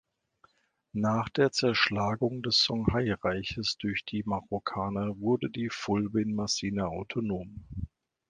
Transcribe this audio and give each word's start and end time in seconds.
Nach 0.97 1.29
der 1.29 1.51
Zerschlagung 1.51 2.41
des 2.41 2.57
Songhai-Reiches 2.63 3.77
durch 3.77 4.03
die 4.03 4.23
Marokkaner 4.25 5.19
wurden 5.19 5.51
die 5.51 5.69
Fulbe 5.69 6.23
in 6.23 6.33
Massina 6.33 6.85
autonom. 6.87 7.65